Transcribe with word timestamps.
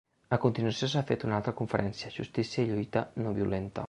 A 0.35 0.37
continuació 0.45 0.87
s’ha 0.93 1.03
fet 1.11 1.25
una 1.27 1.35
altra 1.39 1.53
conferència: 1.59 2.11
Justícia 2.15 2.65
i 2.65 2.71
lluita 2.71 3.05
no 3.27 3.35
violenta. 3.41 3.79